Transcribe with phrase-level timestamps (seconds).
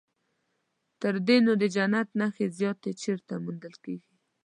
[1.01, 4.09] تر دې نو د جنت نښې زیاتې چیرته موندل کېږي.